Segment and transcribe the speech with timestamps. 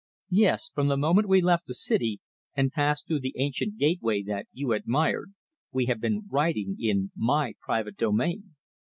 [0.31, 0.71] "Yes.
[0.73, 2.19] From the moment we left the city
[2.55, 5.35] and passed through the ancient gateway that you admired,
[5.71, 8.55] we have been riding in my private domain.